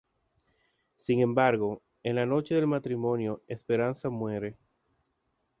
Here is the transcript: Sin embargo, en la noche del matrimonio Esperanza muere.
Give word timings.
Sin 0.97 1.19
embargo, 1.19 1.83
en 2.01 2.15
la 2.15 2.25
noche 2.25 2.55
del 2.55 2.65
matrimonio 2.65 3.43
Esperanza 3.47 4.09
muere. 4.09 4.57